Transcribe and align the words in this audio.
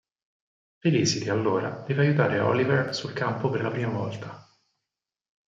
Felicity 0.81 1.29
allora 1.29 1.83
deve 1.85 2.01
aiutare 2.07 2.39
Oliver 2.39 2.95
sul 2.95 3.13
campo 3.13 3.51
per 3.51 3.61
la 3.61 3.69
prima 3.69 3.91
volta. 3.91 4.49